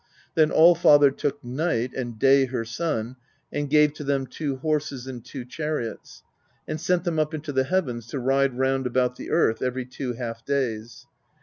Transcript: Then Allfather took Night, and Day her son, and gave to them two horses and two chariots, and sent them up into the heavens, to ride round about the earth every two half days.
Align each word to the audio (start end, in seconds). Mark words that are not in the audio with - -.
Then 0.33 0.49
Allfather 0.51 1.11
took 1.11 1.43
Night, 1.43 1.91
and 1.95 2.17
Day 2.17 2.45
her 2.45 2.65
son, 2.65 3.17
and 3.53 3.69
gave 3.69 3.93
to 3.93 4.03
them 4.03 4.25
two 4.25 4.55
horses 4.55 5.05
and 5.05 5.23
two 5.23 5.45
chariots, 5.45 6.23
and 6.67 6.81
sent 6.81 7.03
them 7.03 7.19
up 7.19 7.35
into 7.35 7.51
the 7.53 7.65
heavens, 7.65 8.07
to 8.07 8.17
ride 8.17 8.57
round 8.57 8.87
about 8.87 9.17
the 9.17 9.29
earth 9.29 9.61
every 9.61 9.85
two 9.85 10.13
half 10.13 10.43
days. 10.43 11.05